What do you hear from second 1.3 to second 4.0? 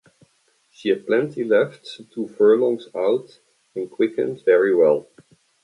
left two furlongs out and